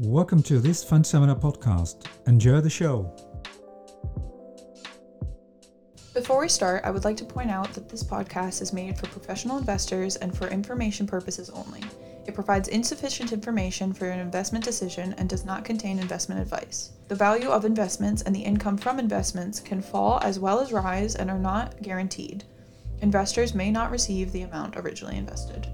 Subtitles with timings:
[0.00, 2.06] Welcome to this Fund Seminar podcast.
[2.28, 3.12] Enjoy the show.
[6.14, 9.08] Before we start, I would like to point out that this podcast is made for
[9.08, 11.82] professional investors and for information purposes only.
[12.28, 16.92] It provides insufficient information for an investment decision and does not contain investment advice.
[17.08, 21.16] The value of investments and the income from investments can fall as well as rise
[21.16, 22.44] and are not guaranteed.
[23.02, 25.66] Investors may not receive the amount originally invested.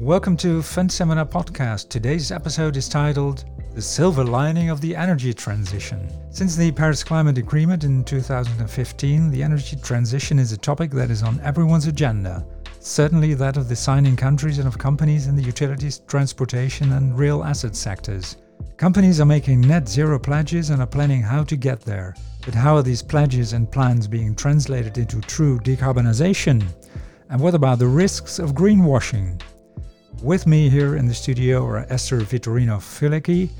[0.00, 1.88] Welcome to Fund Seminar Podcast.
[1.88, 3.44] Today's episode is titled
[3.74, 6.08] The Silver Lining of the Energy Transition.
[6.30, 11.24] Since the Paris Climate Agreement in 2015, the energy transition is a topic that is
[11.24, 12.46] on everyone's agenda.
[12.78, 17.42] Certainly that of the signing countries and of companies in the utilities, transportation, and real
[17.42, 18.36] asset sectors.
[18.76, 22.14] Companies are making net zero pledges and are planning how to get there.
[22.44, 26.64] But how are these pledges and plans being translated into true decarbonization?
[27.30, 29.42] And what about the risks of greenwashing?
[30.22, 33.50] With me here in the studio are Eszter Vitorino Fuleky,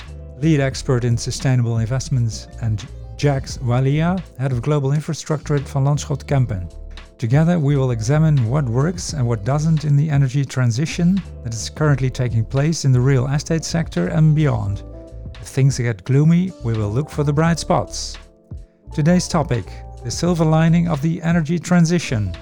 [0.42, 2.84] lead expert in sustainable investments, and
[3.16, 6.68] Jags Walia, head of global infrastructure at Van Lanschot Kempen.
[7.16, 11.70] Together, we will examine what works and what doesn't in the energy transition that is
[11.70, 14.82] currently taking place in the real estate sector and beyond.
[15.40, 18.18] If things get gloomy, we will look for the bright spots.
[18.92, 19.64] Today's topic
[20.02, 22.32] the silver lining of the energy transition.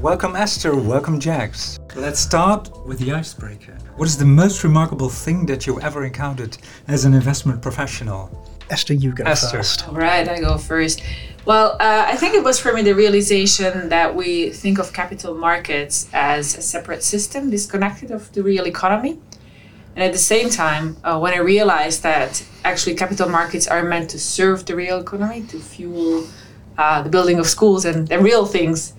[0.00, 0.80] Welcome, Eszter.
[0.80, 1.80] Welcome, Jags.
[1.96, 3.76] Let's start with the icebreaker.
[3.96, 8.30] What is the most remarkable thing that you ever encountered as an investment professional?
[8.70, 9.56] Eszter, you go Eszter.
[9.56, 9.88] first.
[9.88, 11.02] All right, I go first.
[11.46, 15.34] Well, uh, I think it was for me the realization that we think of capital
[15.34, 19.18] markets as a separate system, disconnected of the real economy.
[19.96, 24.10] And at the same time, uh, when I realized that actually capital markets are meant
[24.10, 26.24] to serve the real economy, to fuel
[26.78, 28.92] uh, the building of schools and the real things,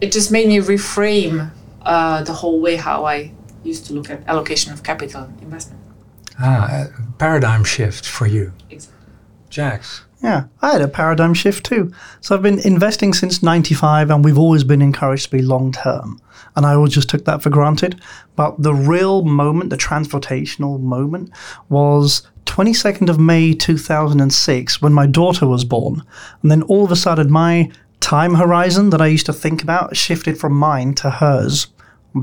[0.00, 1.50] it just made me reframe
[1.82, 3.32] uh, the whole way how I
[3.64, 5.82] used to look at allocation of capital investment.
[6.38, 8.52] Ah, a paradigm shift for you.
[8.70, 8.96] Exactly.
[9.48, 10.02] Jags.
[10.22, 11.92] Yeah, I had a paradigm shift too.
[12.20, 16.20] So I've been investing since 95 and we've always been encouraged to be long term.
[16.56, 18.00] And I always just took that for granted.
[18.34, 21.30] But the real moment, the transportational moment,
[21.68, 26.02] was 22nd of May 2006 when my daughter was born.
[26.42, 27.70] And then all of a sudden, my
[28.06, 31.66] time horizon that I used to think about shifted from mine to hers.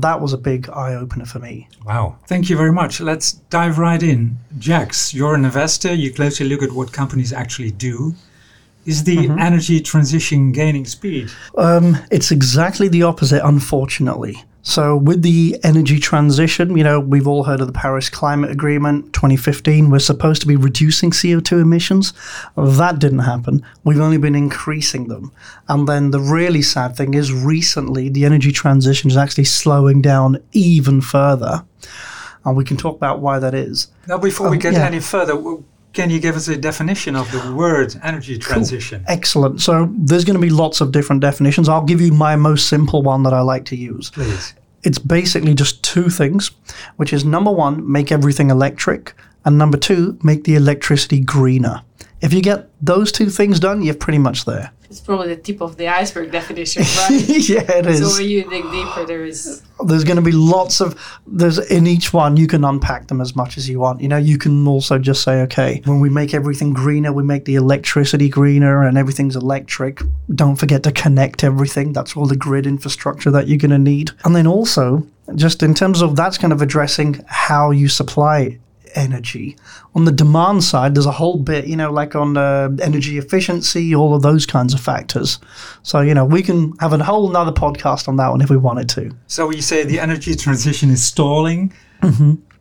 [0.00, 1.68] That was a big eye opener for me.
[1.84, 2.16] Wow.
[2.26, 3.02] Thank you very much.
[3.02, 4.38] Let's dive right in.
[4.58, 5.92] Jags, you're an investor.
[5.92, 8.14] You closely look at what companies actually do.
[8.86, 11.30] Is the energy transition gaining speed?
[11.56, 14.44] Um, it's exactly the opposite, unfortunately.
[14.66, 19.12] So, with the energy transition, you know, we've all heard of the Paris Climate Agreement
[19.12, 19.90] 2015.
[19.90, 22.14] We're supposed to be reducing CO2 emissions.
[22.56, 23.62] That didn't happen.
[23.84, 25.32] We've only been increasing them.
[25.68, 30.38] And then the really sad thing is, recently, the energy transition is actually slowing down
[30.52, 31.64] even further.
[32.46, 33.88] And we can talk about why that is.
[34.06, 34.86] Now, before we Um, get yeah.
[34.86, 35.34] any further,
[35.94, 39.04] can you give us a definition of the word energy transition?
[39.06, 39.60] Excellent.
[39.62, 41.68] So, there's going to be lots of different definitions.
[41.68, 44.10] I'll give you my most simple one that I like to use.
[44.10, 44.54] Please.
[44.82, 46.50] it's basically just two things,
[46.96, 51.82] which is number one, make everything electric, and number two, make the electricity greener.
[52.20, 54.72] If you get those two things done, you're pretty much there.
[54.88, 57.10] It's probably the tip of the iceberg definition, right?
[57.10, 58.14] yeah, it is.
[58.14, 61.86] So when you dig deeper, there is there's going to be lots of there's in
[61.86, 64.00] each one you can unpack them as much as you want.
[64.00, 67.44] You know, you can also just say, okay, when we make everything greener, we make
[67.44, 70.00] the electricity greener, and everything's electric.
[70.34, 71.92] Don't forget to connect everything.
[71.92, 74.12] That's all the grid infrastructure that you're going to need.
[74.24, 78.58] And then also, just in terms of that's kind of addressing how you supply
[78.94, 79.56] energy.
[79.94, 83.94] On the demand side, there's a whole bit, you know, like on uh, energy efficiency,
[83.94, 85.38] all of those kinds of factors.
[85.82, 88.56] So, you know, we can have a whole nother podcast on that one if we
[88.56, 89.10] wanted to.
[89.26, 91.72] So you say the energy transition is stalling.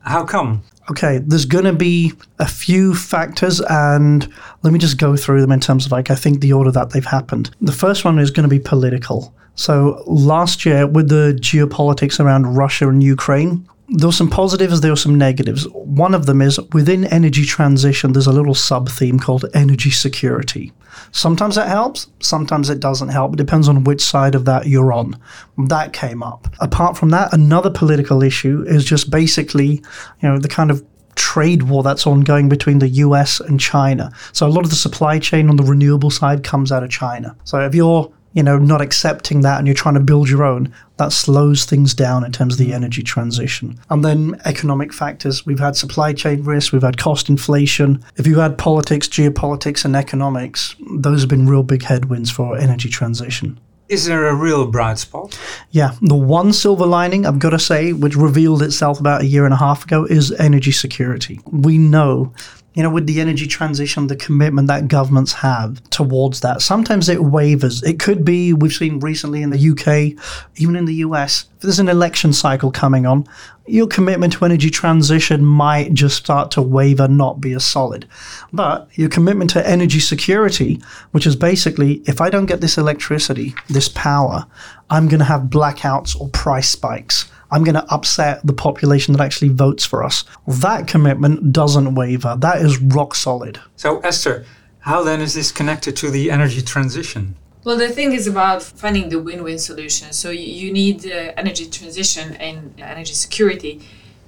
[0.02, 0.64] How come?
[0.92, 4.28] Okay, there's going to be a few factors, and
[4.64, 6.90] let me just go through them in terms of like I think the order that
[6.90, 7.52] they've happened.
[7.62, 9.34] The first one is going to be political.
[9.56, 14.92] So last year, with the geopolitics around Russia and Ukraine, there were some positives, there
[14.92, 15.68] were some negatives.
[15.70, 20.74] One of them is within energy transition, there's a little sub theme called energy security.
[21.12, 23.34] Sometimes it helps, sometimes it doesn't help.
[23.34, 25.20] It depends on which side of that you're on.
[25.68, 26.48] That came up.
[26.60, 29.84] Apart from that, another political issue is just basically,
[30.22, 34.12] you know, the kind of trade war that's ongoing between the US and China.
[34.32, 37.36] So a lot of the supply chain on the renewable side comes out of China.
[37.44, 40.74] So if you're you know, not accepting that and you're trying to build your own,
[40.98, 42.76] that slows things down in terms of the mm.
[42.76, 43.80] energy transition.
[43.90, 45.46] And then economic factors.
[45.46, 48.04] We've had supply chain risks, we've had cost inflation.
[48.18, 52.90] If you add politics, geopolitics, and economics, those have been real big headwinds for energy
[52.90, 53.60] transition.
[53.90, 55.38] Is there a real bright spot?
[55.72, 59.46] Yeah, the one silver lining I've got to say, which revealed itself about a year
[59.46, 61.40] and a half ago, is energy security.
[61.52, 62.34] We know
[62.74, 67.24] you know, with the energy transition, the commitment that governments have towards that, sometimes it
[67.24, 67.84] wavers.
[67.84, 70.20] It could be, we've seen recently in the UK,
[70.58, 73.28] even in the US, if there's an election cycle coming on,
[73.66, 78.08] your commitment to energy transition might just start to waver, not be as solid.
[78.52, 80.82] But your commitment to energy security,
[81.12, 84.46] which is basically, if I don't get this electricity, this power,
[84.90, 87.32] I'm going to have blackouts or price spikes.
[87.54, 90.26] I'm going to upset the population that actually votes for us.
[90.48, 92.36] That commitment doesn't waver.
[92.40, 93.60] That is rock solid.
[93.76, 94.46] So, Eszter,
[94.80, 97.36] how then is this connected to the energy transition?
[97.64, 100.12] Well, the thing is about finding the win-win solution.
[100.14, 103.82] So you need uh, energy transition and energy security,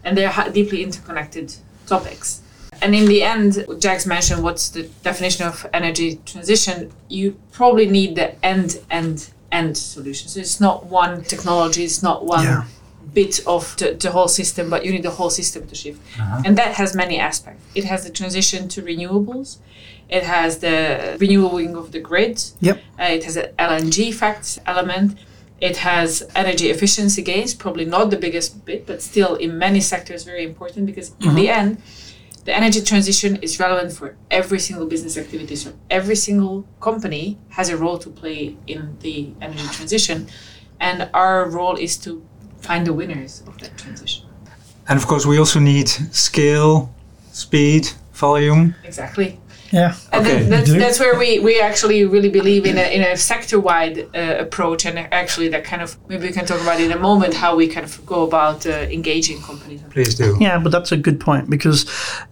[0.03, 1.55] and they're deeply interconnected
[1.87, 2.41] topics.
[2.81, 6.91] And in the end, Jags mentioned what's the definition of energy transition.
[7.09, 10.29] You probably need the end-end-end solution.
[10.29, 12.65] So it's not one technology, it's not one yeah
[13.15, 15.99] bit of the, the whole system, but you need the whole system to shift.
[16.19, 16.43] Uh-huh.
[16.45, 17.63] And that has many aspects.
[17.73, 19.57] It has the transition to renewables.
[20.09, 22.43] It has the renewing of the grid.
[22.59, 22.77] Yep.
[22.99, 25.17] Uh, it has an LNG fact element.
[25.61, 30.23] It has energy efficiency gains, probably not the biggest bit, but still in many sectors
[30.23, 31.35] very important because in mm-hmm.
[31.35, 31.81] the end,
[32.43, 35.55] the energy transition is relevant for every single business activity.
[35.55, 40.27] So every single company has a role to play in the energy transition.
[40.79, 42.21] And our role is to
[42.65, 44.25] find the winners of that transition.
[44.87, 46.93] And of course, we also need scale,
[47.31, 48.75] speed, volume.
[48.83, 49.39] Exactly.
[49.71, 49.95] Yeah.
[50.11, 50.43] And okay.
[50.43, 54.35] that's, that's where we, we actually really believe in a, in a sector wide uh,
[54.39, 54.85] approach.
[54.85, 57.67] And actually, that kind of maybe we can talk about in a moment how we
[57.67, 59.81] kind of go about uh, engaging companies.
[59.89, 60.37] Please do.
[60.39, 61.89] Yeah, but that's a good point because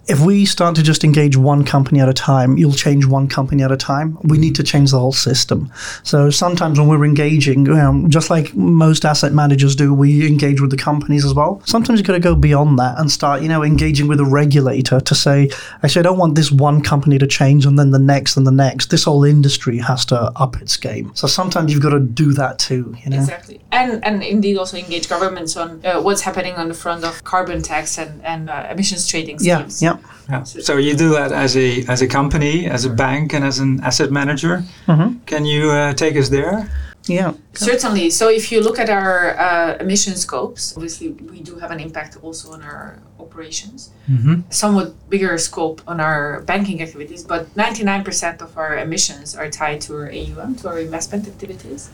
[0.07, 3.63] if we start to just engage one company at a time, you'll change one company
[3.63, 4.17] at a time.
[4.23, 5.71] We need to change the whole system.
[6.03, 10.61] So sometimes when we're engaging, you know, just like most asset managers do, we engage
[10.61, 11.61] with the companies as well.
[11.65, 14.99] Sometimes you've got to go beyond that and start, you know, engaging with a regulator
[14.99, 15.49] to say,
[15.81, 18.51] actually, I don't want this one company to change and then the next and the
[18.51, 18.89] next.
[18.89, 21.11] This whole industry has to up its game.
[21.15, 23.17] So sometimes you've got to do that too, you know?
[23.17, 23.61] Exactly.
[23.71, 27.61] And, and indeed also engage governments on uh, what's happening on the front of carbon
[27.61, 29.81] tax and, and uh, emissions trading schemes.
[29.81, 30.09] Yeah, yeah.
[30.29, 30.43] Yeah.
[30.43, 33.81] So you do that as a as a company, as a bank, and as an
[33.83, 34.63] asset manager.
[34.87, 35.19] Mm-hmm.
[35.25, 36.69] Can you uh, take us there?
[37.05, 37.33] Yeah.
[37.53, 38.11] Certainly.
[38.11, 42.17] So if you look at our uh, emission scopes, obviously we do have an impact
[42.21, 43.91] also on our operations.
[44.09, 44.41] Mm-hmm.
[44.49, 49.95] Somewhat bigger scope on our banking activities, but 99% of our emissions are tied to
[49.95, 51.89] our AUM, to our investment activities.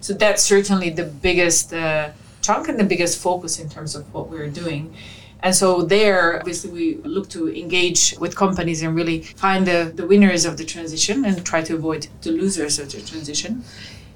[0.00, 2.10] So that's certainly the biggest uh,
[2.42, 4.94] chunk and the biggest focus in terms of what we're doing.
[5.42, 10.06] And so there, obviously, we look to engage with companies and really find the, the
[10.06, 13.64] winners of the transition and try to avoid the losers of the transition.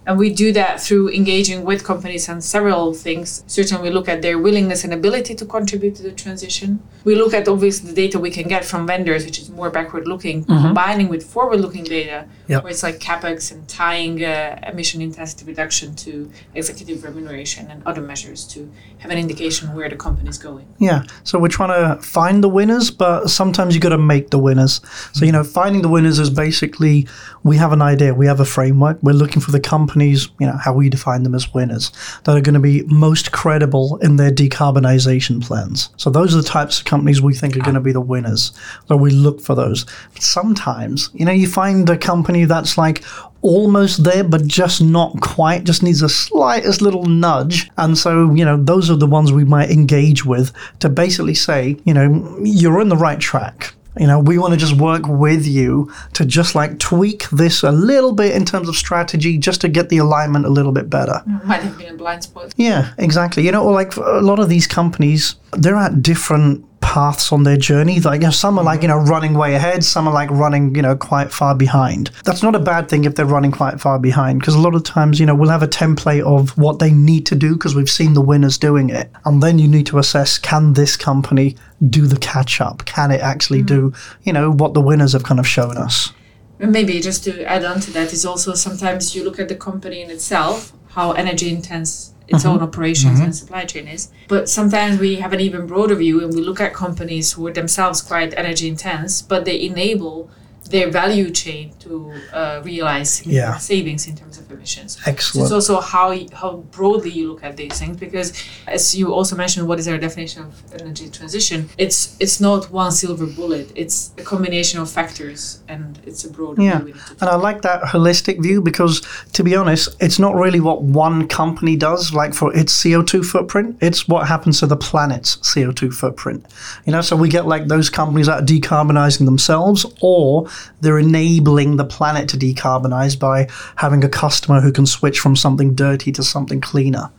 [0.07, 3.43] And we do that through engaging with companies on several things.
[3.47, 6.83] Certainly, we look at their willingness and ability to contribute to the transition.
[7.05, 10.07] We look at obviously the data we can get from vendors, which is more backward
[10.07, 10.67] looking, mm-hmm.
[10.67, 12.63] combining with forward looking data, yep.
[12.63, 18.01] where it's like capex and tying uh, emission intensity reduction to executive remuneration and other
[18.03, 20.67] measures to have an indication where the company is going.
[20.79, 21.05] Yeah.
[21.25, 24.81] So we're trying to find the winners, but sometimes you got to make the winners.
[25.13, 27.07] So, you know, finding the winners is basically
[27.43, 29.61] we have an idea, we have a framework, we're looking for the
[29.95, 31.93] companies, you know, how we define them as winners,
[32.25, 35.91] that are going to be most credible in their decarbonization plans.
[35.97, 38.53] So those are the types of companies we think are going to be the winners.
[38.89, 39.87] So we look for those.
[40.13, 43.05] But sometimes, you know, you find a company that's like
[43.43, 47.71] almost there, but just not quite, just needs a slightest little nudge.
[47.79, 51.77] And so, you know, those are the ones we might engage with to basically say,
[51.85, 55.47] you know, you're on the right track you know, we want to just work with
[55.47, 59.69] you to just like tweak this a little bit in terms of strategy just to
[59.69, 61.23] get the alignment a little bit better.
[61.45, 62.53] Might have been a blind spot.
[62.57, 63.45] Yeah, exactly.
[63.45, 67.99] You know, like a lot of these companies, they're at different paths on their journey.
[67.99, 70.75] Like you know, some are like you know running way ahead, some are like running
[70.75, 72.11] you know quite far behind.
[72.25, 74.85] That's not a bad thing if they're running quite far behind because a lot of
[74.85, 77.91] times you know we'll have a template of what they need to do because we've
[77.91, 81.57] seen the winners doing it, and then you need to assess can this company
[81.89, 82.85] do the catch up?
[82.85, 83.67] Can it actually mm.
[83.67, 86.13] do you know what the winners have kind of shown us?
[86.59, 90.01] maybe just to add on to that is also sometimes you look at the company
[90.01, 92.49] in itself, how energy intense its mm-hmm.
[92.49, 93.25] own operations mm-hmm.
[93.25, 94.11] and supply chain is.
[94.29, 97.53] But sometimes we have an even broader view and we look at companies who are
[97.53, 100.31] themselves quite energy intense, but they enable
[100.71, 103.57] their value chain to uh, realize Yeah.
[103.59, 104.93] savings in terms of emissions.
[104.97, 105.45] So Excellent.
[105.45, 108.33] it's also how how broadly you look at these things because,
[108.67, 111.69] as you also mentioned, what is our definition of energy transition?
[111.79, 113.71] It's it's not one silver bullet.
[113.75, 116.79] It's a combination of factors, and it's a broad Yeah.
[116.79, 116.85] view.
[116.87, 119.03] we need to And I like that holistic view because,
[119.33, 123.77] to be honest, it's not really what one company does, like for its CO2 footprint.
[123.81, 126.47] It's what happens to the planet's CO2 footprint.
[126.87, 130.47] You know, so we get like those companies that are decarbonizing themselves or
[130.81, 135.75] they're enabling the planet to decarbonize by having a customer who can switch from something
[135.75, 137.11] dirty to something cleaner.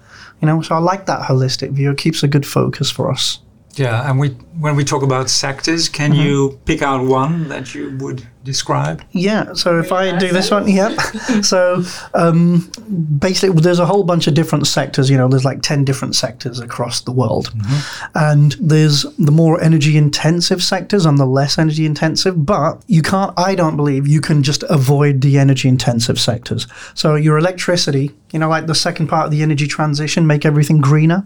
[0.42, 1.92] You know, so I like that holistic view.
[1.92, 3.40] It keeps a good focus for us.
[3.76, 4.30] Yeah, and we
[4.60, 6.22] when we talk about sectors, can Mm-hmm.
[6.22, 9.04] you pick out one that you would describe?
[9.12, 10.94] Yeah, so if I do this one, yep.
[11.42, 12.72] so um,
[13.20, 15.10] basically, there's a whole bunch of different sectors.
[15.10, 17.54] You know, there's like 10 different sectors across the world.
[18.14, 22.46] And there's the more energy intensive sectors and the less energy intensive.
[22.46, 26.68] But you can't, I don't believe you can just avoid the energy intensive sectors.
[26.94, 30.80] So your electricity, you know, like the second part of the energy transition, make everything
[30.80, 31.26] greener.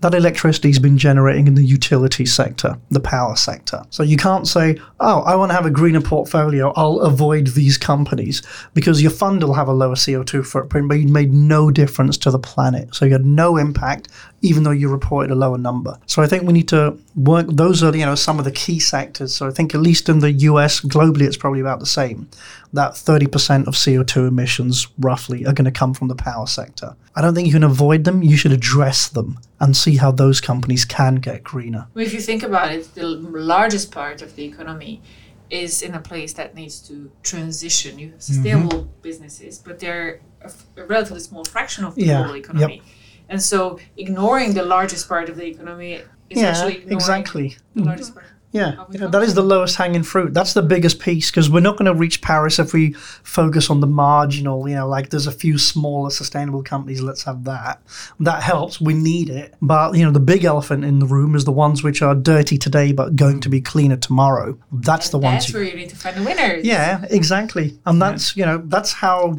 [0.00, 3.82] That electricity's been generating in the utility sector, the power sector.
[3.90, 7.78] So you can't say, oh, I want to have a greener portfolio, I'll avoid these
[7.78, 8.42] companies,
[8.74, 12.30] because your fund will have a lower CO2 footprint, but you made no difference to
[12.30, 12.94] the planet.
[12.94, 14.08] So you had no impact,
[14.42, 15.98] even though you reported a lower number.
[16.06, 18.78] So I think we need to work, those are, you know, some of the key
[18.78, 19.34] sectors.
[19.34, 22.28] So I think at least in the US, globally, it's probably about the same.
[22.76, 26.94] That 30% of CO2 emissions, roughly, are going to come from the power sector.
[27.14, 28.22] I don't think you can avoid them.
[28.22, 31.88] You should address them and see how those companies can get greener.
[31.94, 35.00] Well, if you think about it, the largest part of the economy
[35.48, 37.98] is in a place that needs to transition.
[37.98, 38.34] You have mm-hmm.
[38.34, 42.82] sustainable businesses, but they're a, f- a relatively small fraction of the Yeah, global economy.
[43.30, 47.56] And so ignoring the largest part of the economy is yeah, actually ignoring exactly.
[47.74, 48.20] the largest mm-hmm.
[48.20, 48.35] part.
[48.56, 50.32] Yeah, How we you know, got that is the lowest hanging fruit.
[50.34, 53.80] That's the biggest piece because we're not going to reach Paris if we focus on
[53.80, 54.68] the marginal.
[54.68, 57.00] You know, like there's a few smaller sustainable companies.
[57.02, 57.82] Let's have that.
[58.20, 58.80] That helps.
[58.80, 59.54] We need it.
[59.60, 62.58] But you know, the big elephant in the room is the ones which are dirty
[62.58, 64.58] today but going to be cleaner tomorrow.
[64.72, 65.44] That's the ones.
[65.44, 66.64] That's where you need to find the winners.
[66.64, 67.78] yeah, exactly.
[67.84, 69.38] And that's you know that's how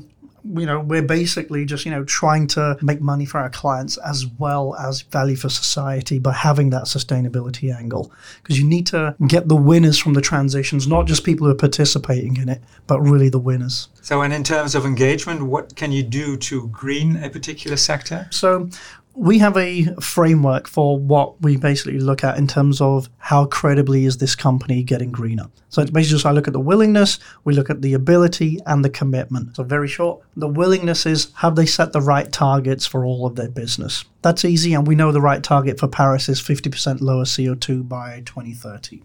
[0.55, 4.25] you know we're basically just you know trying to make money for our clients as
[4.39, 8.11] well as value for society by having that sustainability angle
[8.41, 11.55] because you need to get the winners from the transitions not just people who are
[11.55, 15.91] participating in it but really the winners So, and in terms of engagement, what can
[15.91, 18.27] you do to green a particular sector?
[18.31, 18.69] so
[19.17, 24.05] we have a framework for what we basically look at in terms of how credibly
[24.05, 25.49] is this company getting greener.
[25.69, 28.85] So it's basically just I look at the willingness, we look at the ability and
[28.85, 29.55] the commitment.
[29.55, 33.35] So very short, the willingness is have they set the right targets for all of
[33.35, 34.05] their business?
[34.21, 38.21] That's easy and we know the right target for Paris is 50% lower CO2 by
[38.23, 39.01] 2030.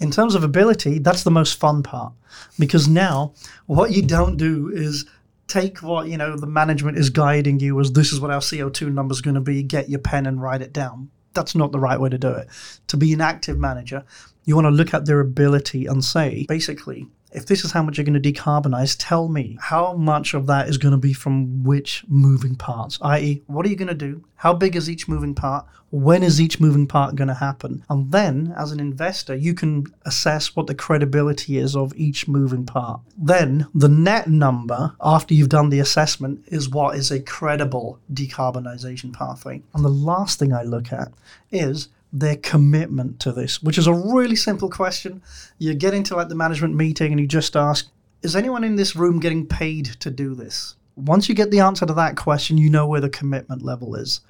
[0.00, 2.14] In terms of ability, that's the most fun part
[2.58, 3.34] because now
[3.66, 5.04] what you don't do is
[5.46, 8.92] take what you know the management is guiding you as this is what our CO2
[8.92, 9.62] number is going to be.
[9.62, 11.10] Get your pen and write it down.
[11.34, 12.48] That's not the right way to do it.
[12.88, 14.04] To be an active manager,
[14.44, 17.98] you want to look at their ability and say, basically, if this is how much
[17.98, 21.64] you're going to decarbonize, tell me how much of that is going to be from
[21.64, 24.24] which moving parts, i.e., what are you going to do?
[24.36, 25.66] How big is each moving part?
[25.90, 27.84] When is each moving part going to happen?
[27.88, 32.66] And then, as an investor, you can assess what the credibility is of each moving
[32.66, 33.00] part.
[33.16, 39.12] Then, the net number after you've done the assessment is what is a credible decarbonization
[39.12, 39.62] pathway.
[39.72, 41.12] And the last thing I look at
[41.50, 45.20] is their commitment to this, which is a really simple question.
[45.58, 47.88] You get into like the management meeting and you just ask,
[48.22, 50.76] is anyone in this room getting paid to do this?
[50.94, 54.20] Once you get the answer to that question, you know where the commitment level is.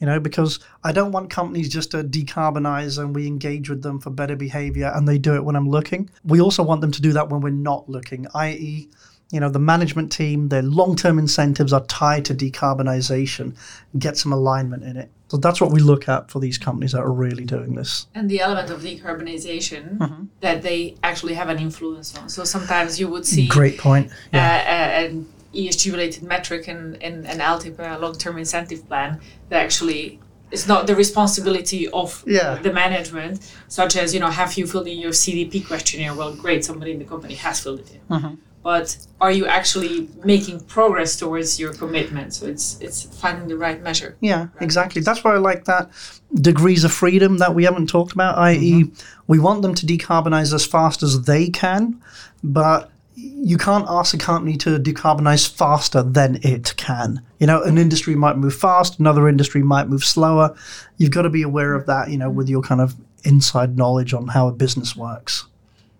[0.00, 4.00] You know, because I don't want companies just to decarbonize and we engage with them
[4.00, 6.10] for better behavior and they do it when I'm looking.
[6.24, 8.90] We also want them to do that when we're not looking, i.e.,
[9.30, 13.54] you know, the management team, their long term incentives are tied to decarbonization,
[13.98, 15.10] get some alignment in it.
[15.28, 18.06] So that's what we look at for these companies that are really doing this.
[18.14, 20.24] and the element of decarbonization Mm-hmm.
[20.40, 22.28] that they actually have an influence on.
[22.28, 24.10] So sometimes you would see Great point.
[24.10, 25.02] uh, Yeah.
[25.02, 29.20] uh, an ESG related metric in, in an LTIP, long term incentive plan,
[29.50, 30.18] that actually
[30.50, 32.54] is not the responsibility of Yeah.
[32.62, 36.14] the management, such as, you know, have you filled in your CDP questionnaire?
[36.14, 38.00] Well, great, somebody in the company has filled it in.
[38.16, 38.34] Mm-hmm.
[38.68, 42.34] But are you actually making progress towards your commitment?
[42.34, 44.18] So it's it's finding the right measure.
[44.20, 45.00] Yeah, exactly.
[45.00, 45.88] That's why I like that
[46.34, 49.22] degrees of freedom that we haven't talked about, i.e., mm-hmm.
[49.26, 51.98] we want them to decarbonize as fast as they can,
[52.44, 57.22] but you can't ask a company to decarbonize faster than it can.
[57.38, 60.54] You know, an industry might move fast, another industry might move slower.
[60.98, 62.94] You've got to be aware of that, you know, with your kind of
[63.24, 65.47] inside knowledge on how a business works.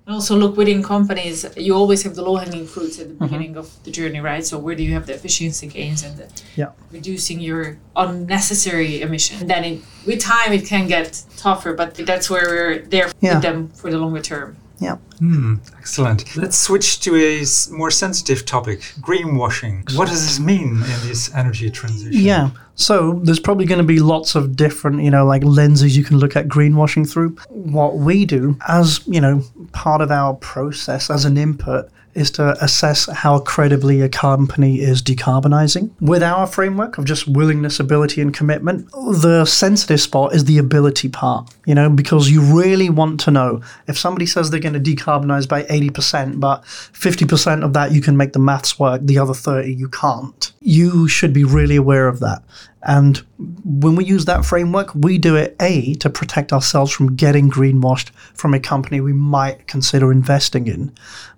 [0.09, 3.25] And also look within companies, you always have the low hanging fruits at the mm-hmm.
[3.25, 4.43] beginning of the journey, right?
[4.43, 6.71] So where do you have the efficiency gains and the Yeah.
[6.91, 9.37] reducing your unnecessary emission?
[9.43, 13.35] And then it, with time it can get tougher, but that's where we're there Yeah.
[13.35, 14.57] with them for the longer term.
[14.81, 14.97] Yeah.
[15.19, 16.37] Hmm, excellent.
[16.37, 19.97] Let's switch to a more sensitive topic greenwashing.
[19.97, 22.21] What does this mean in this energy transition?
[22.21, 22.51] Yeah.
[22.77, 26.19] So there's probably going to be lots of different, you know, like lenses you can
[26.19, 27.31] look at greenwashing through.
[27.49, 29.43] What we do as, you know,
[29.73, 35.03] part of our process as an input is to assess how credibly a company is
[35.03, 35.91] decarbonizing.
[36.01, 41.09] With our framework of just willingness, ability, and commitment, the sensitive spot is the ability
[41.09, 44.81] part, you know, because you really want to know if somebody says they're going to
[44.81, 49.35] decarbonize by 80%, but 50% of that you can make the maths work, the other
[49.35, 50.53] 30 you can't.
[50.61, 52.43] You should be really aware of that.
[52.83, 53.19] And
[53.65, 58.11] when we use that framework, we do it A, to protect ourselves from getting greenwashed
[58.35, 60.93] from a company we might consider investing in.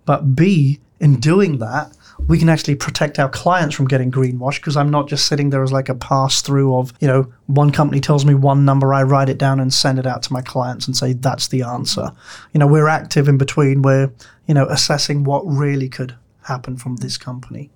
[0.05, 4.77] But B, in doing that, we can actually protect our clients from getting greenwashed because
[4.77, 8.01] I'm not just sitting there as like a pass through of, you know, one company
[8.01, 10.87] tells me one number, I write it down and send it out to my clients
[10.87, 12.13] and say that's the answer.
[12.53, 14.13] You know, we're active in between, we're,
[14.47, 17.71] you know, assessing what really could happen from this company.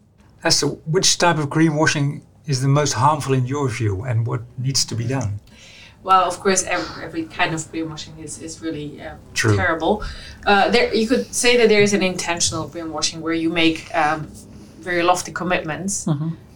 [0.44, 4.84] Eszter, which type of greenwashing is the most harmful in your view and what needs
[4.86, 5.40] to be done?
[6.02, 9.56] Well, of course, every, every kind of greenwashing is, is really uh, True.
[9.56, 10.04] terrible.
[10.46, 14.30] Uh, there, you could say that there is an intentional greenwashing where you make um,
[14.80, 16.06] very lofty commitments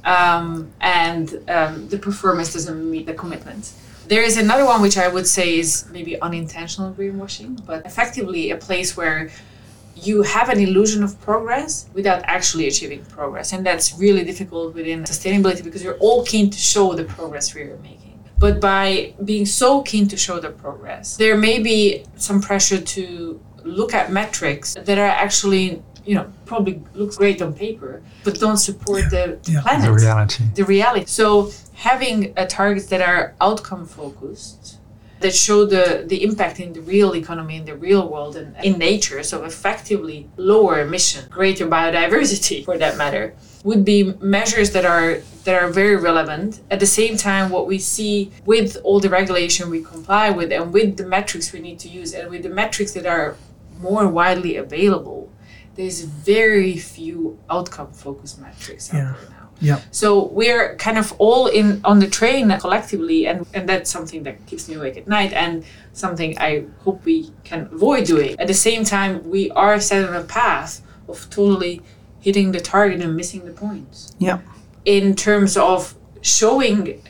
[0.05, 3.73] um, and um, the performance doesn't meet the commitment.
[4.07, 8.57] There is another one which I would say is maybe unintentional greenwashing, but effectively a
[8.57, 9.31] place where
[10.07, 13.53] you have an illusion of progress without actually achieving progress.
[13.53, 17.63] And that's really difficult within sustainability because you're all keen to show the progress we
[17.63, 18.15] are making.
[18.39, 23.41] But by being so keen to show the progress, there may be some pressure to
[23.65, 28.59] look at metrics that are actually, you know, probably looks great on paper, but don't
[28.59, 29.61] support the, the Yeah.
[29.63, 30.45] planet The reality.
[30.55, 31.07] the reality.
[31.07, 34.79] So having uh, targets that are outcome focused,
[35.21, 38.79] that show the, the impact in the real economy, in the real world, and in
[38.79, 43.35] nature, so effectively lower emission, greater biodiversity for that matter,
[43.65, 46.61] would be measures that are that are very relevant.
[46.71, 50.73] At the same time, what we see with all the regulation we comply with and
[50.73, 53.35] with the metrics we need to use and with the metrics that are
[53.81, 55.31] more widely available,
[55.77, 59.15] there's very few outcome focused metrics out Yeah.
[59.21, 59.38] there now.
[59.61, 59.81] Yeah.
[59.91, 64.47] So we're kind of all in on the train collectively, and, and that's something that
[64.47, 68.39] keeps me awake at night, and something I hope we can avoid doing.
[68.39, 71.83] At the same time, we are set on a path of totally
[72.21, 74.39] hitting the target and missing the points Yeah.
[74.85, 77.03] in terms of showing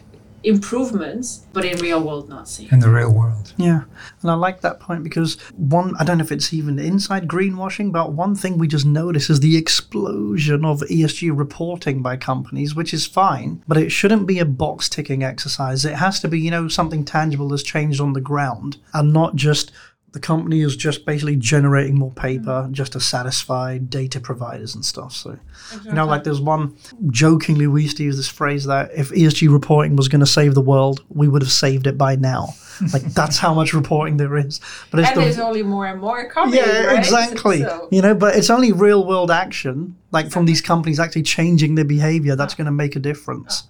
[0.42, 2.70] improvements, but in real world not seeing.
[2.70, 3.52] In the real world.
[3.56, 3.82] Yeah,
[4.22, 7.92] and I like that point because one, I don't know if it's even inside greenwashing,
[7.92, 12.94] but one thing we just notice is the explosion of ESG reporting by companies, which
[12.94, 15.84] is fine, but it shouldn't be a box ticking exercise.
[15.84, 19.36] It has to be, you know, something tangible that's changed on the ground and not
[19.36, 19.72] just
[20.12, 22.20] the company is just basically generating more hmm.
[22.20, 25.12] paper just to satisfy data providers and stuff.
[25.12, 25.38] So,
[25.84, 26.76] you know, like there's one
[27.10, 30.54] jokingly we used to use this phrase that if ESG reporting was going to save
[30.54, 32.48] the world, we would have saved it by now.
[32.92, 34.60] Like that's how much reporting there is.
[34.92, 36.54] But it's And the- there's only more and more coming.
[36.54, 36.98] yeah, right?
[37.00, 37.62] exactly.
[37.62, 41.74] So- You know, but it's only real world action, like from these companies actually changing
[41.74, 43.64] their behavior, that's going to make a difference.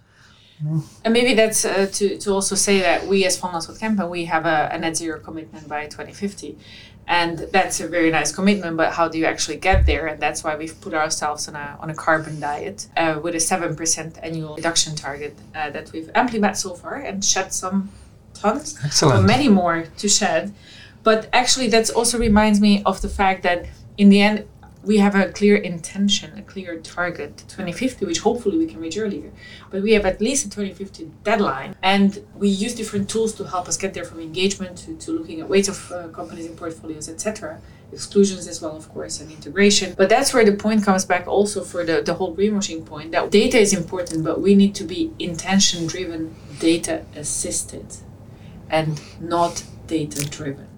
[1.04, 4.24] And maybe that's uh, to, to also say that we as Van Lanschot Kempen, we
[4.24, 6.58] have a, a net zero commitment by 2050.
[7.06, 10.06] And that's a very nice commitment, but how do you actually get there?
[10.06, 13.38] And that's why we've put ourselves on a, on a carbon diet uh, with a
[13.38, 17.90] 7% annual reduction target uh, that we've amply met so far and shed some
[18.34, 19.26] tons, Excellent.
[19.26, 20.52] many more to shed.
[21.02, 23.66] But actually, that also reminds me of the fact that
[23.96, 24.46] in the end,
[24.82, 29.30] we have a clear intention, a clear target, 2050, which hopefully we can reach earlier.
[29.70, 33.68] But we have at least a 2050 deadline, and we use different tools to help
[33.68, 37.08] us get there, from engagement to, to looking at weights of uh, companies in portfolios,
[37.08, 37.60] etc.
[37.92, 39.94] Exclusions as well, of course, and integration.
[39.96, 43.30] But that's where the point comes back also for the, the whole greenwashing point that
[43.30, 47.96] data is important, but we need to be intention driven, data assisted,
[48.70, 50.68] and not data driven.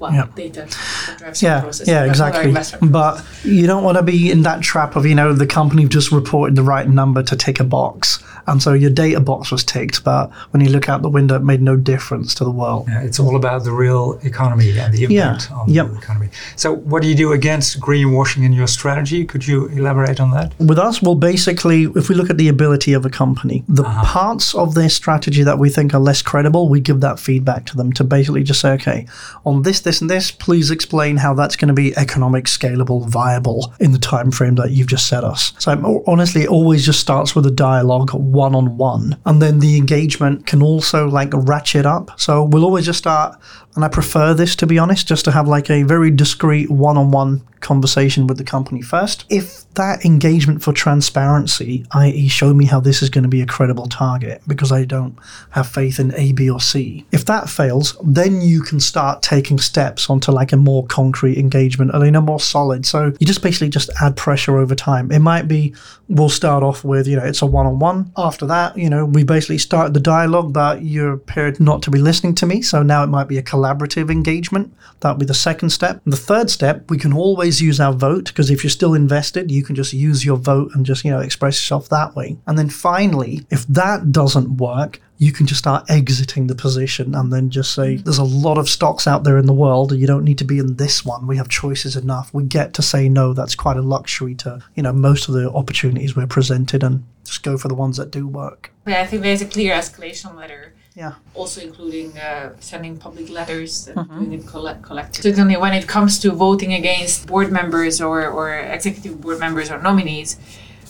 [0.00, 0.08] Yeah.
[0.08, 0.26] Well, Yeah.
[0.34, 0.60] data
[1.06, 1.88] that drives the Yeah, process.
[1.88, 2.88] yeah, but not our exactly.
[2.88, 6.10] But you don't want to be in that trap of, you know, the company just
[6.10, 8.18] reported the right number to tick a box.
[8.46, 11.42] And so your data box was ticked, but when you look out the window, it
[11.44, 12.86] made no difference to the world.
[12.88, 15.90] Yeah, it's all about the real economy and the Yeah, impact on yep.
[15.90, 16.30] the economy.
[16.56, 19.24] So, what do you do against greenwashing in your strategy?
[19.24, 20.52] Could you elaborate on that?
[20.58, 24.04] With us, well, basically, if we look at the ability of a company, the Uh-huh.
[24.04, 27.76] parts of their strategy that we think are less credible, we give that feedback to
[27.76, 29.06] them to basically just say, okay,
[29.44, 30.30] on this, this, and this.
[30.30, 34.70] Please explain how that's going to be economic, scalable, viable in the time frame that
[34.70, 35.52] you've just set us.
[35.58, 39.58] So I'm, honestly, it always just starts with a dialogue one on one, and then
[39.58, 42.20] the engagement can also like ratchet up.
[42.20, 43.36] So we'll always just start
[43.76, 46.96] and I prefer this, to be honest, just to have like a very discreet one
[46.96, 49.24] on one conversation with the company first.
[49.28, 53.46] If that engagement for transparency, i.e., show me how this is going to be a
[53.46, 55.16] credible target because I don't
[55.50, 59.58] have faith in A, B, or C, if that fails, then you can start taking
[59.58, 62.84] steps onto like a more concrete engagement and a more solid.
[62.84, 65.10] So you just basically just add pressure over time.
[65.12, 65.74] It might be
[66.10, 68.12] we'll start off with, you know, it's a one on one.
[68.16, 71.98] After that, you know, we basically start the dialogue, but you appeared not to be
[71.98, 72.62] listening to me.
[72.62, 74.74] So now it might be a collaborative engagement.
[75.00, 76.02] That would be the second step.
[76.04, 79.62] The third step, we can always use our vote because if you're still invested, you
[79.62, 82.36] can just use your vote and just, you know, express yourself that way.
[82.46, 87.32] And then finally, if that doesn't work, you can just start exiting the position and
[87.32, 88.04] then just say, mm.
[88.04, 89.92] there's a lot of stocks out there in the world.
[89.92, 91.26] You don't need to be in this one.
[91.26, 92.32] We have choices enough.
[92.34, 93.32] We get to say no.
[93.32, 97.42] That's quite a luxury to, you know, most of the opportunities we're presented and just
[97.42, 98.72] go for the ones that do work.
[98.86, 100.69] Yeah, I think there's a clear escalation letter.
[101.00, 101.14] Yeah.
[101.32, 104.18] Also including uh, sending public letters and mm-hmm.
[104.18, 105.30] doing it collect- collectively.
[105.30, 109.80] Certainly when it comes to voting against board members or, or executive board members or
[109.80, 110.36] nominees,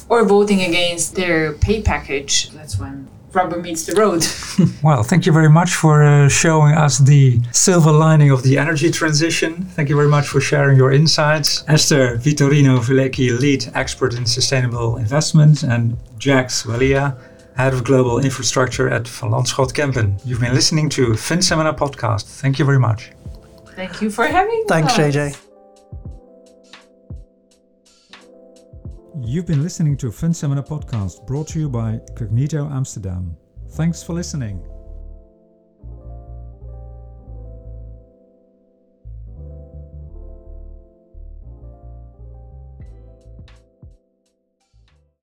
[0.09, 4.27] or voting against their pay package, that's when rubber meets the road.
[4.83, 8.91] well, thank you very much for uh, showing us the silver lining of the energy
[8.91, 9.63] transition.
[9.77, 11.63] Thank you very much for sharing your insights.
[11.69, 17.17] Eszter Vitorino Fuleky, lead expert in sustainable investment, and Jags Walia,
[17.61, 20.19] head of global infrastructure at Van Lanschot Kempen.
[20.25, 22.41] You've been listening to Fund Seminar podcast.
[22.41, 23.13] Thank you very much.
[23.77, 24.97] Thank you for having Thanks, us.
[24.97, 25.47] Thanks, JJ.
[29.23, 33.37] You've been listening to a Fund Seminar podcast brought to you by Cognito Amsterdam.
[33.73, 34.70] Thanks for listening.